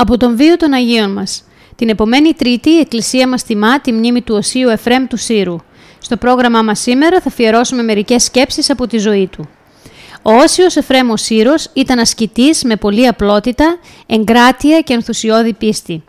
Από 0.00 0.16
τον 0.16 0.36
βίο 0.36 0.56
των 0.56 0.72
Αγίων 0.72 1.12
μας. 1.12 1.44
Την 1.76 1.88
επομένη 1.88 2.34
Τρίτη 2.34 2.70
η 2.70 2.78
Εκκλησία 2.78 3.28
μας 3.28 3.44
τιμά 3.44 3.80
τη 3.80 3.92
μνήμη 3.92 4.22
του 4.22 4.34
Οσίου 4.34 4.68
Εφρέμ 4.68 5.06
του 5.06 5.16
Σύρου. 5.16 5.56
Στο 5.98 6.16
πρόγραμμά 6.16 6.62
μας 6.62 6.80
σήμερα 6.80 7.20
θα 7.20 7.28
αφιερώσουμε 7.28 7.82
μερικές 7.82 8.22
σκέψεις 8.22 8.70
από 8.70 8.86
τη 8.86 8.98
ζωή 8.98 9.26
του. 9.26 9.48
Ο 10.22 10.32
Όσιος 10.32 10.76
Εφρέμ 10.76 11.10
ο 11.10 11.16
Σύρος 11.16 11.70
ήταν 11.72 11.98
ασκητής 11.98 12.62
με 12.64 12.76
πολλή 12.76 13.06
απλότητα, 13.06 13.78
εγκράτεια 14.06 14.80
και 14.80 14.92
ενθουσιώδη 14.92 15.52
πίστη. 15.52 16.02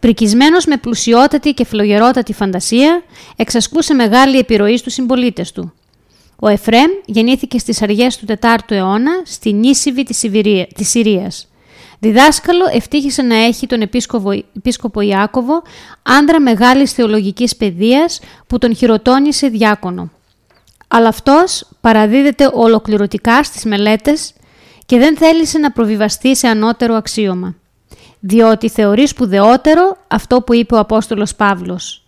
Πρικισμένος 0.00 0.66
με 0.66 0.76
πλουσιότατη 0.76 1.52
και 1.52 1.64
φλογερότατη 1.64 2.32
φαντασία, 2.32 3.02
εξασκούσε 3.36 3.94
μεγάλη 3.94 4.38
επιρροή 4.38 4.76
στους 4.76 4.92
συμπολίτες 4.92 5.52
του. 5.52 5.72
Ο 6.36 6.48
Εφρέμ 6.48 6.90
γεννήθηκε 7.04 7.58
στις 7.58 7.82
αργές 7.82 8.16
του 8.16 8.26
4ου 8.40 8.56
αιώνα 8.68 9.22
στη 9.24 9.52
Νήσιβη 9.52 10.02
της 10.74 10.88
Συρίας. 10.88 11.48
Διδάσκαλο 11.98 12.64
ευτύχησε 12.72 13.22
να 13.22 13.34
έχει 13.36 13.66
τον 13.66 13.80
επίσκοπο, 13.80 14.30
επίσκοπο 14.56 15.00
Ιάκωβο, 15.00 15.62
άντρα 16.02 16.40
μεγάλης 16.40 16.92
θεολογικής 16.92 17.56
παιδείας 17.56 18.20
που 18.46 18.58
τον 18.58 18.76
χειροτώνησε 18.76 19.48
διάκονο. 19.48 20.10
Αλλά 20.88 21.08
αυτός 21.08 21.68
παραδίδεται 21.80 22.50
ολοκληρωτικά 22.52 23.42
στις 23.42 23.64
μελέτες 23.64 24.32
και 24.86 24.98
δεν 24.98 25.16
θέλησε 25.16 25.58
να 25.58 25.70
προβιβαστεί 25.70 26.36
σε 26.36 26.48
ανώτερο 26.48 26.94
αξίωμα, 26.94 27.54
διότι 28.20 28.68
θεωρεί 28.68 29.06
σπουδαιότερο 29.06 29.96
αυτό 30.08 30.42
που 30.42 30.54
είπε 30.54 30.74
ο 30.74 30.78
Απόστολος 30.78 31.34
Παύλος 31.34 32.05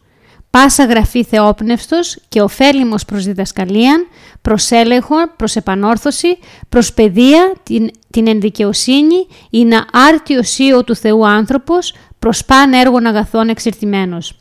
πάσα 0.50 0.84
γραφή 0.84 1.24
θεόπνευστος 1.24 2.18
και 2.28 2.40
ωφέλιμος 2.40 3.04
προς 3.04 3.24
διδασκαλίαν, 3.24 4.06
προς 4.42 4.70
έλεγχο, 4.70 5.16
προς 5.36 5.56
επανόρθωση, 5.56 6.38
προς 6.68 6.92
παιδεία, 6.92 7.52
την, 7.62 7.90
την 8.10 8.28
ενδικαιοσύνη, 8.28 9.26
ή 9.50 9.64
να 9.64 9.86
άρτιο 9.92 10.42
σίο 10.42 10.84
του 10.84 10.96
Θεού 10.96 11.26
άνθρωπος, 11.26 11.94
προς 12.18 12.44
παν 12.44 12.72
έργων 12.72 13.06
αγαθών 13.06 13.48
εξηρτημένος. 13.48 14.36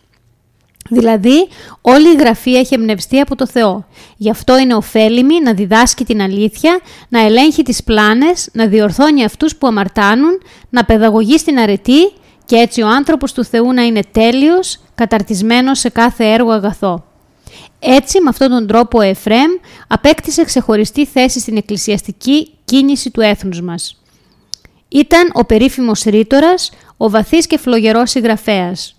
Δηλαδή, 0.90 1.48
όλη 1.82 2.12
η 2.12 2.16
γραφή 2.16 2.56
έχει 2.56 2.74
εμπνευστεί 2.74 3.20
από 3.20 3.36
το 3.36 3.48
Θεό. 3.48 3.86
Γι' 4.18 4.30
αυτό 4.30 4.58
είναι 4.58 4.76
ωφέλιμη 4.76 5.42
να 5.42 5.54
διδάσκει 5.54 6.06
την 6.06 6.22
αλήθεια, 6.22 6.80
να 7.10 7.20
ελέγχει 7.26 7.64
τις 7.64 7.84
πλάνες, 7.84 8.50
να 8.54 8.68
διορθώνει 8.68 9.24
αυτούς 9.24 9.56
που 9.56 9.68
αμαρτάνουν, 9.68 10.42
να 10.70 10.86
παιδαγωγεί 10.86 11.38
στην 11.38 11.60
αρετή 11.60 12.12
και 12.46 12.56
έτσι 12.56 12.82
ο 12.82 12.88
άνθρωπος 12.88 13.34
του 13.34 13.44
Θεού 13.44 13.74
να 13.74 13.82
είναι 13.82 14.02
τέλειος, 14.12 14.80
καταρτισμένος 14.98 15.80
σε 15.80 15.90
κάθε 15.90 16.26
έργο 16.26 16.52
αγαθό. 16.52 17.04
Έτσι, 17.80 18.22
με 18.22 18.30
αυτόν 18.30 18.50
τον 18.50 18.68
τρόπο 18.68 18.98
ο 18.98 19.02
Εφρέμ 19.02 19.52
απέκτησε 19.88 20.44
ξεχωριστή 20.44 21.06
θέση 21.06 21.40
στην 21.40 21.58
εκκλησιαστική 21.58 22.54
κίνηση 22.66 23.12
του 23.12 23.22
έθνους 23.22 23.62
μας. 23.62 24.02
Ήταν 24.88 25.32
ο 25.34 25.46
περίφημος 25.46 26.04
ρήτορας, 26.04 26.72
ο 26.98 27.10
βαθύς 27.10 27.48
και 27.48 27.58
φλογερός 27.58 28.10
συγγραφέας. 28.10 28.96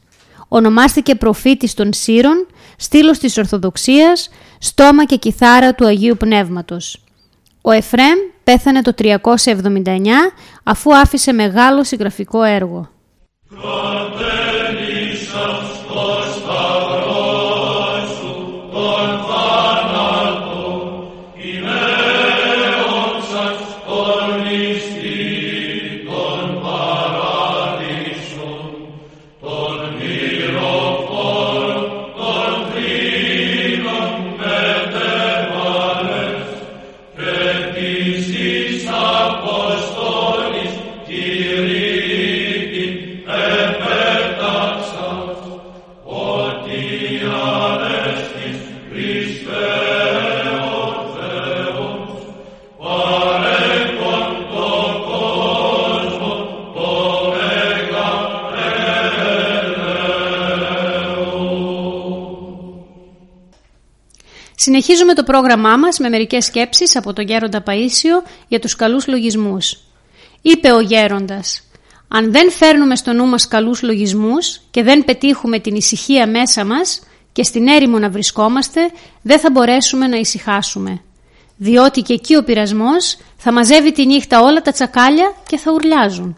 Ονομάστηκε 0.48 1.14
προφήτης 1.14 1.74
των 1.74 1.92
Σύρων, 1.92 2.46
στήλος 2.76 3.18
της 3.18 3.38
Ορθοδοξίας, 3.38 4.30
στόμα 4.58 5.04
και 5.04 5.16
κιθάρα 5.16 5.74
του 5.74 5.86
Αγίου 5.86 6.16
Πνεύματος. 6.16 7.04
Ο 7.62 7.70
Εφρέμ 7.70 8.18
πέθανε 8.44 8.82
το 8.82 8.94
379 8.94 10.32
αφού 10.62 10.96
άφησε 10.96 11.32
μεγάλο 11.32 11.84
συγγραφικό 11.84 12.42
έργο. 12.42 12.88
Συνεχίζουμε 64.68 65.14
το 65.14 65.22
πρόγραμμά 65.22 65.76
μας 65.76 65.98
με 65.98 66.08
μερικές 66.08 66.44
σκέψεις 66.44 66.96
από 66.96 67.12
τον 67.12 67.24
Γέροντα 67.24 67.62
Παΐσιο 67.66 68.28
για 68.48 68.58
τους 68.58 68.76
καλούς 68.76 69.06
λογισμούς. 69.06 69.78
Είπε 70.42 70.72
ο 70.72 70.80
Γέροντας 70.80 71.62
«Αν 72.08 72.32
δεν 72.32 72.50
φέρνουμε 72.50 72.96
στο 72.96 73.12
νου 73.12 73.26
μας 73.26 73.48
καλούς 73.48 73.82
λογισμούς 73.82 74.60
και 74.70 74.82
δεν 74.82 75.04
πετύχουμε 75.04 75.58
την 75.58 75.74
ησυχία 75.74 76.26
μέσα 76.26 76.64
μας 76.64 77.02
και 77.32 77.42
στην 77.42 77.68
έρημο 77.68 77.98
να 77.98 78.10
βρισκόμαστε, 78.10 78.80
δεν 79.22 79.38
θα 79.38 79.50
μπορέσουμε 79.50 80.06
να 80.06 80.16
ησυχάσουμε. 80.16 81.00
Διότι 81.56 82.00
και 82.00 82.12
εκεί 82.12 82.36
ο 82.36 82.44
πειρασμός 82.44 83.18
θα 83.36 83.52
μαζεύει 83.52 83.92
τη 83.92 84.06
νύχτα 84.06 84.40
όλα 84.40 84.62
τα 84.62 84.72
τσακάλια 84.72 85.34
και 85.48 85.56
θα 85.56 85.72
ουρλιάζουν. 85.72 86.36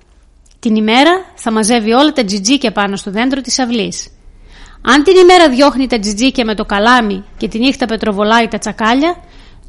Την 0.58 0.76
ημέρα 0.76 1.24
θα 1.34 1.52
μαζεύει 1.52 1.92
όλα 1.92 2.12
τα 2.12 2.24
τζιτζίκια 2.24 2.72
πάνω 2.72 2.96
στο 2.96 3.10
δέντρο 3.10 3.40
της 3.40 3.58
αυλής. 3.58 4.08
Αν 4.82 5.02
την 5.02 5.16
ημέρα 5.16 5.48
διώχνει 5.48 5.86
τα 5.86 5.98
τζιτζίκια 5.98 6.44
με 6.44 6.54
το 6.54 6.64
καλάμι 6.64 7.24
και 7.36 7.48
τη 7.48 7.58
νύχτα 7.58 7.86
πετροβολάει 7.86 8.48
τα 8.48 8.58
τσακάλια, 8.58 9.16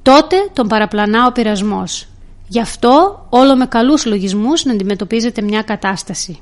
τότε 0.01 0.35
τον 0.53 0.67
παραπλανά 0.67 1.25
ο 1.25 1.31
πειρασμός. 1.31 2.07
Γι' 2.47 2.59
αυτό 2.59 3.25
όλο 3.29 3.55
με 3.55 3.65
καλούς 3.65 4.05
λογισμούς 4.05 4.65
να 4.65 4.71
αντιμετωπίζεται 4.71 5.41
μια 5.41 5.61
κατάσταση. 5.61 6.39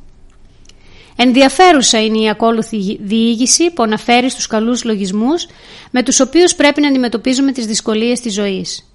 Ενδιαφέρουσα 1.15 2.03
είναι 2.03 2.19
η 2.19 2.29
ακόλουθη 2.29 2.97
διήγηση 3.01 3.71
που 3.71 3.83
αναφέρει 3.83 4.29
στους 4.29 4.47
καλούς 4.47 4.83
λογισμούς 4.83 5.47
με 5.91 6.03
τους 6.03 6.19
οποίους 6.19 6.55
πρέπει 6.55 6.81
να 6.81 6.87
αντιμετωπίζουμε 6.87 7.51
τις 7.51 7.65
δυσκολίες 7.65 8.19
της 8.19 8.33
ζωής. 8.33 8.93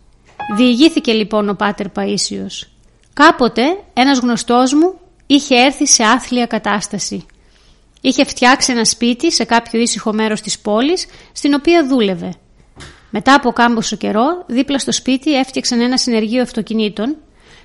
Διηγήθηκε 0.56 1.12
λοιπόν 1.12 1.48
ο 1.48 1.54
Πάτερ 1.54 1.87
Παΐσιος. 1.96 2.68
Κάποτε 3.12 3.62
ένας 3.92 4.18
γνωστός 4.18 4.72
μου 4.72 4.94
είχε 5.26 5.54
έρθει 5.54 5.87
σε 5.87 6.02
άθλια 6.02 6.46
κατάσταση. 6.46 7.26
Είχε 8.07 8.25
φτιάξει 8.25 8.73
ένα 8.73 8.85
σπίτι 8.85 9.33
σε 9.33 9.45
κάποιο 9.45 9.81
ήσυχο 9.81 10.12
μέρος 10.12 10.40
της 10.40 10.59
πόλης, 10.59 11.07
στην 11.33 11.55
οποία 11.55 11.87
δούλευε. 11.87 12.35
Μετά 13.11 13.35
από 13.35 13.53
κάμποσο 13.53 13.97
καιρό, 13.97 14.45
δίπλα 14.47 14.79
στο 14.79 14.93
σπίτι 14.93 15.37
έφτιαξαν 15.37 15.81
ένα 15.81 15.97
συνεργείο 15.97 16.43
αυτοκινήτων. 16.43 17.17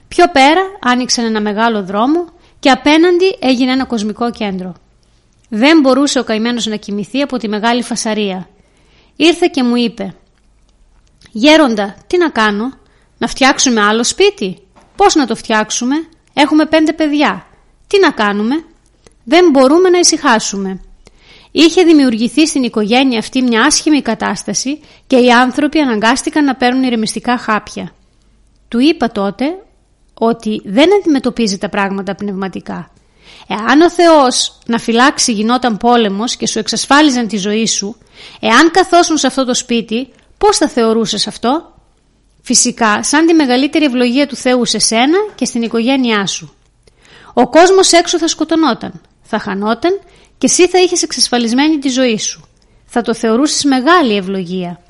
Πιο 0.08 0.26
πέρα 0.32 0.62
άνοιξαν 0.82 1.26
ένα 1.26 1.42
μεγάλο 1.42 1.84
δρόμο 1.84 2.26
και 2.60 2.70
απέναντι 2.70 3.38
έγινε 3.40 3.72
ένα 3.72 3.86
κοσμικό 3.86 4.32
κέντρο. 4.32 4.74
Δεν 5.50 5.80
μπορούσε 5.80 6.20
ο 6.20 6.24
καημένος 6.24 6.66
να 6.66 6.76
κοιμηθεί 6.76 7.22
από 7.22 7.38
τη 7.38 7.48
μεγάλη 7.48 7.84
φασαρία. 7.84 8.50
Ήρθε 9.16 9.50
και 9.52 9.64
μου 9.64 9.76
είπε 9.76 10.16
«Γέροντα, 11.32 11.96
τι 12.08 12.18
να 12.18 12.30
κάνω, 12.30 12.74
να 13.18 13.28
φτιάξουμε 13.28 13.82
άλλο 13.82 14.04
σπίτι, 14.04 14.58
πώς 14.96 15.16
να 15.16 15.26
το 15.26 15.36
φτιάξουμε, 15.36 15.96
έχουμε 16.34 16.66
πέντε 16.66 16.94
παιδιά, 16.94 17.46
τι 17.88 18.00
να 18.00 18.12
κάνουμε» 18.12 18.64
δεν 19.30 19.50
μπορούμε 19.50 19.90
να 19.90 20.00
ησυχάσουμε. 20.00 20.80
Είχε 21.52 21.84
δημιουργηθεί 21.84 22.48
στην 22.48 22.64
οικογένεια 22.64 23.20
αυτή 23.20 23.42
μια 23.42 23.62
άσχημη 23.62 24.02
κατάσταση 24.02 24.82
και 25.08 25.18
οι 25.18 25.32
άνθρωποι 25.32 25.80
αναγκάστηκαν 25.80 26.44
να 26.44 26.56
παίρνουν 26.56 26.84
ηρεμιστικά 26.84 27.38
χάπια. 27.38 27.92
Του 28.68 28.80
είπα 28.80 29.12
τότε 29.12 29.46
ότι 30.14 30.62
δεν 30.66 30.90
αντιμετωπίζει 31.00 31.58
τα 31.58 31.70
πράγματα 31.70 32.16
πνευματικά. 32.16 32.92
Εάν 33.48 33.82
ο 33.82 33.90
Θεός 33.90 34.60
να 34.66 34.80
φυλάξει 34.80 35.32
γινόταν 35.32 35.78
πόλεμος 35.78 36.36
και 36.36 36.48
σου 36.48 36.60
εξασφάλιζαν 36.60 37.28
τη 37.28 37.38
ζωή 37.38 37.68
σου, 37.68 37.96
εάν 38.40 38.72
καθόσουν 38.72 39.18
σε 39.18 39.28
αυτό 39.28 39.46
το 39.46 39.54
σπίτι, 39.54 40.10
πώς 40.38 40.58
θα 40.58 40.68
θεωρούσες 40.68 41.28
αυτό; 41.28 41.74
Φυσικά, 42.42 43.04
σαν 43.04 43.26
τη 43.26 43.34
μεγαλύτερη 43.34 43.86
ευλογία 43.86 44.28
του 44.28 44.36
Θεού 44.36 44.66
σε 44.66 44.80
σένα 44.80 45.18
και 45.36 45.46
στην 45.46 45.62
οικογένειά 45.62 46.26
σου. 46.26 46.54
Ο 47.34 47.50
κόσμος 47.50 47.92
έξω 47.92 48.18
θα 48.18 48.28
σκοτωνόταν 48.28 49.02
θα 49.30 49.40
χανόταν 49.40 50.00
και 50.38 50.46
εσύ 50.46 50.68
θα 50.68 50.80
είχες 50.80 51.04
εξασφαλισμένη 51.04 51.78
τη 51.78 51.90
ζωή 51.90 52.18
σου. 52.18 52.48
Θα 52.86 53.02
το 53.02 53.14
θεωρούσες 53.14 53.64
μεγάλη 53.64 54.16
ευλογία. 54.16 54.82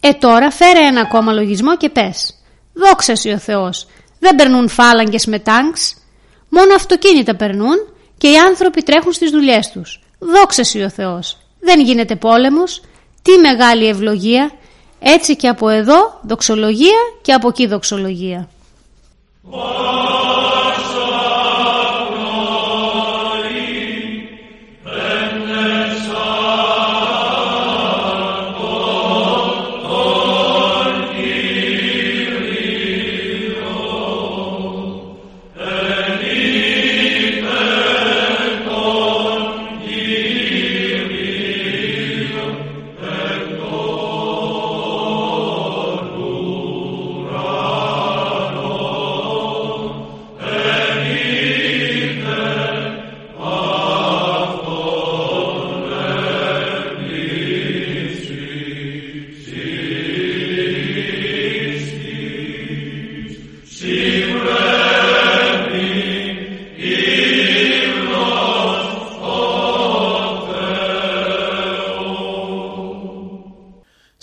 Ε 0.00 0.12
τώρα 0.12 0.50
φέρε 0.50 0.86
ένα 0.86 1.00
ακόμα 1.00 1.32
λογισμό 1.32 1.76
και 1.76 1.88
πες. 1.88 2.34
Δόξα 2.72 3.16
σου 3.16 3.30
ο 3.34 3.38
Θεός. 3.38 3.86
Δεν 4.18 4.34
περνούν 4.34 4.68
φάλαγγες 4.68 5.26
με 5.26 5.38
τάγκς. 5.38 5.96
Μόνο 6.48 6.74
αυτοκίνητα 6.74 7.36
περνούν 7.36 7.76
και 8.18 8.30
οι 8.30 8.36
άνθρωποι 8.36 8.82
τρέχουν 8.82 9.12
στις 9.12 9.30
δουλειές 9.30 9.70
τους. 9.70 10.00
Δόξα 10.18 10.64
σου 10.64 10.80
ο 10.84 10.90
Θεός. 10.90 11.38
Δεν 11.60 11.80
γίνεται 11.80 12.16
πόλεμος. 12.16 12.82
Τι 13.22 13.38
μεγάλη 13.38 13.86
ευλογία. 13.86 14.50
Έτσι 15.00 15.36
και 15.36 15.48
από 15.48 15.68
εδώ 15.68 16.20
δοξολογία 16.22 16.98
και 17.22 17.32
από 17.32 17.48
εκεί 17.48 17.66
δοξολογία. 17.66 18.48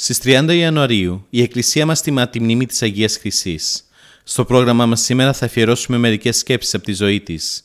Στις 0.05 0.19
30 0.23 0.55
Ιανουαρίου 0.55 1.25
η 1.29 1.41
Εκκλησία 1.41 1.85
μας 1.85 2.01
τιμά 2.01 2.27
τη 2.29 2.39
μνήμη 2.39 2.65
της 2.65 2.81
Αγίας 2.81 3.17
Χρυσής. 3.17 3.83
Στο 4.23 4.45
πρόγραμμά 4.45 4.85
μας 4.85 5.01
σήμερα 5.01 5.33
θα 5.33 5.45
αφιερώσουμε 5.45 5.97
μερικές 5.97 6.37
σκέψεις 6.37 6.73
από 6.73 6.83
τη 6.83 6.93
ζωή 6.93 7.21
της. 7.21 7.63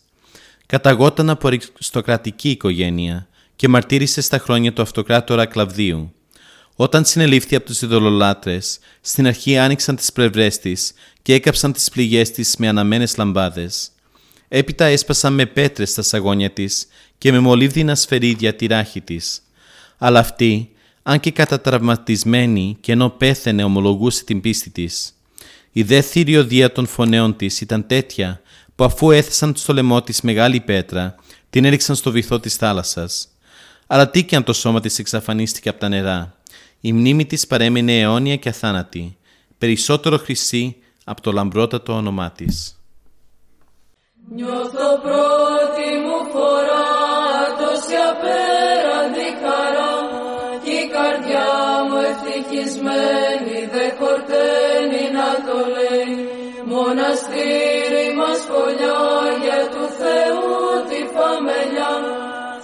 Καταγόταν 0.67 1.31
από 1.31 1.47
αριστοκρατική 1.47 2.51
οικογένεια 2.51 3.29
και 3.57 3.69
μαρτύρησε 3.69 4.21
στα 4.21 4.39
χρόνια 4.39 4.73
του 4.73 4.83
αυτοκράτορα 4.83 5.47
Κλαβδίου. 5.47 6.13
Όταν 6.77 7.05
συνελήφθη 7.05 7.57
από 7.57 7.67
τους 7.67 7.83
ειδωλολάτρες, 7.83 8.79
στην 9.01 9.27
αρχή 9.27 9.59
άνοιξαν 9.59 9.97
τις 9.97 10.13
πλευρές 10.13 10.59
της 10.59 10.93
και 11.23 11.35
έκαψαν 11.35 11.73
τις 11.73 11.91
πληγές 11.91 12.31
της 12.31 12.57
με 12.57 12.69
αναμένες 12.69 13.17
λαμπάδες. 13.17 13.91
Έπειτα 14.49 14.85
έσπασαν 14.85 15.33
με 15.33 15.47
πέτρες 15.47 15.95
τα 15.95 16.03
σαγόνια 16.03 16.51
της 16.51 16.87
και 17.19 17.33
με 17.33 17.39
μολύβδινα 17.39 17.95
σφαιρίδια 17.95 18.55
τη 18.55 18.67
ράχη 18.67 19.01
της. 19.01 19.43
Αλλά 19.99 20.19
αυτή 20.19 20.71
αν 21.03 21.21
και 21.21 21.31
κατατραυματισμένη 21.31 22.77
και 22.81 22.93
ενώ 22.93 23.09
πέθαινε 23.09 23.65
ομολογούσε 23.65 24.25
την 24.25 24.41
πίστη 24.41 24.71
της. 24.71 25.15
Η 25.73 25.83
δε 25.83 26.01
θηριωδία 26.01 26.73
των 26.73 26.87
φωνέων 26.87 27.37
της 27.37 27.61
ήταν 27.61 27.87
τέτοια 27.87 28.41
που 28.75 28.85
αφού 28.85 29.11
έθεσαν 29.11 29.53
στο 29.57 29.73
λαιμό 29.73 30.03
της 30.03 30.21
μεγάλη 30.21 30.61
πέτρα, 30.61 31.15
την 31.51 31.65
έριξαν 31.65 31.97
στο 31.97 32.11
βυθό 32.11 32.41
της 32.41 32.57
θάλασσας. 32.57 33.29
Αλλά 33.87 34.11
τι 34.11 34.25
και 34.25 34.37
αν 34.37 34.45
το 34.45 34.53
σώμα 34.53 34.81
της 34.81 34.99
εξαφανίστηκε 34.99 35.69
από 35.69 35.81
τα 35.81 35.89
νερά. 35.89 36.35
Η 36.81 36.93
μνήμη 36.93 37.27
της 37.27 37.47
παρέμεινε 37.47 38.01
αιώνια 38.01 38.37
και 38.37 38.49
αθάνατη, 38.49 39.17
περισσότερο 39.59 40.19
χρυσή 40.19 40.77
από 41.05 41.21
το 41.21 41.33
λαμπρότατο 41.33 41.93
όνομά 41.93 42.31
της. 42.31 42.81
Νιώθω 44.35 44.99
πρώτη 45.03 45.89
μου 46.05 46.33
φορά 46.33 46.87
τόση 47.59 47.95
απέραντη 48.11 48.60
μοναστήρι 57.11 58.09
μας 58.19 58.41
φωλιά 58.49 59.03
για 59.45 59.61
του 59.73 59.85
Θεού 60.01 60.49
τη 60.91 61.01
φαμελιά. 61.15 61.95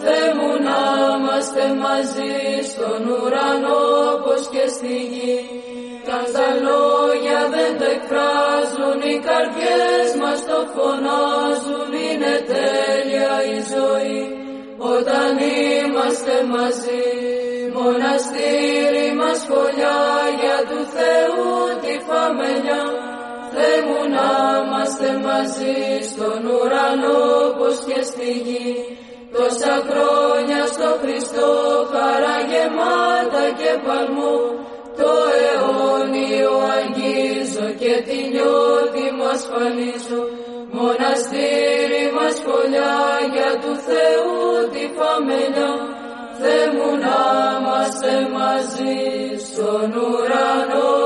Θεέ 0.03 0.29
μου 0.39 0.51
να 0.69 0.81
είμαστε 1.15 1.65
μαζί 1.85 2.37
στον 2.71 3.01
ουρανό 3.15 3.85
πως 4.25 4.43
και 4.53 4.65
στη 4.75 4.95
γη. 5.13 5.39
Τα 6.07 6.19
στα 6.31 6.49
λόγια 6.67 7.41
δεν 7.55 7.73
το 7.81 7.87
εκφράζουν 7.97 8.99
οι 9.11 9.17
καρδιές 9.27 10.09
μας 10.21 10.41
το 10.49 10.59
φωνάζουν. 10.75 11.91
Είναι 12.07 12.35
τέλεια 12.55 13.35
η 13.55 13.59
ζωή 13.75 14.21
όταν 14.97 15.33
είμαστε 15.79 16.35
μαζί. 16.55 17.07
Μοναστήρι 17.77 19.09
μας 19.21 19.39
φωλιά 19.49 20.03
για 20.41 20.59
του 20.69 20.81
Θεού 20.95 21.51
τη 21.83 21.93
φαμελιά. 22.07 22.85
Θεέ 22.87 23.06
μου 23.87 24.01
να 24.17 24.31
είμαστε 24.61 25.09
μαζί 25.27 25.79
στον 26.11 26.41
ουρανό 26.55 27.23
πως 27.59 27.77
και 27.87 28.01
στη 28.11 28.31
γη. 28.47 28.73
Τόσα 29.35 29.75
χρόνια 29.89 30.61
στο 30.75 30.91
Χριστό 31.03 31.51
χαρά 31.93 32.37
γεμάτα 32.51 33.45
και 33.61 33.73
παλμό. 33.87 34.37
Το 35.01 35.13
αιώνιο 35.43 36.55
αγγίζω 36.77 37.69
και 37.81 37.95
τη 38.07 38.19
νιώτη 38.33 39.05
μου 39.17 39.27
ασφαλίζω 39.35 40.21
μοναστήρι 40.77 42.05
μας 42.17 42.37
φωλιά 42.45 42.97
για 43.35 43.51
του 43.63 43.73
Θεού 43.87 44.39
τη 44.73 44.85
φαμελιά 44.97 45.73
Θεέ 46.41 46.67
μου 46.75 46.91
να 47.05 47.19
είμαστε 47.57 48.13
μαζί 48.37 48.99
στον 49.49 49.89
ουρανό 50.03 51.06